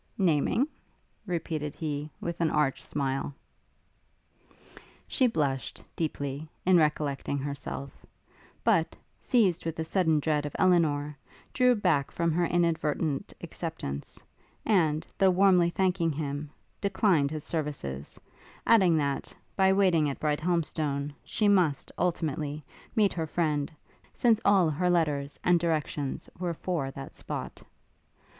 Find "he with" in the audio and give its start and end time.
1.75-2.41